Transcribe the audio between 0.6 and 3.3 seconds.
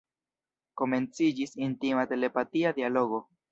Komenciĝis intima telepatia dialogo.